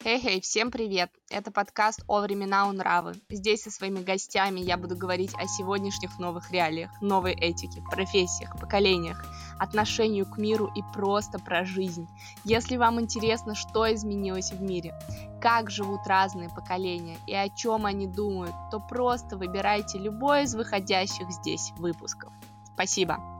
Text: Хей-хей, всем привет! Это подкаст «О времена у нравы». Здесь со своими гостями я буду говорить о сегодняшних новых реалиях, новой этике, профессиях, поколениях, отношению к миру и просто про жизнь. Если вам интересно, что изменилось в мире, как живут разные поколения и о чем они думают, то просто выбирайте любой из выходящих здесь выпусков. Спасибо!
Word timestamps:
Хей-хей, 0.00 0.40
всем 0.40 0.70
привет! 0.70 1.10
Это 1.28 1.50
подкаст 1.50 2.04
«О 2.06 2.20
времена 2.20 2.68
у 2.68 2.72
нравы». 2.72 3.14
Здесь 3.30 3.64
со 3.64 3.70
своими 3.72 3.98
гостями 3.98 4.60
я 4.60 4.76
буду 4.76 4.96
говорить 4.96 5.34
о 5.34 5.48
сегодняшних 5.48 6.20
новых 6.20 6.52
реалиях, 6.52 6.92
новой 7.02 7.32
этике, 7.32 7.82
профессиях, 7.90 8.56
поколениях, 8.60 9.26
отношению 9.58 10.24
к 10.24 10.38
миру 10.38 10.70
и 10.72 10.82
просто 10.94 11.40
про 11.40 11.64
жизнь. 11.64 12.06
Если 12.44 12.76
вам 12.76 13.00
интересно, 13.00 13.56
что 13.56 13.92
изменилось 13.92 14.52
в 14.52 14.62
мире, 14.62 14.96
как 15.40 15.68
живут 15.68 16.06
разные 16.06 16.48
поколения 16.48 17.18
и 17.26 17.34
о 17.34 17.48
чем 17.48 17.84
они 17.84 18.06
думают, 18.06 18.54
то 18.70 18.78
просто 18.78 19.36
выбирайте 19.36 19.98
любой 19.98 20.44
из 20.44 20.54
выходящих 20.54 21.28
здесь 21.32 21.72
выпусков. 21.76 22.32
Спасибо! 22.72 23.37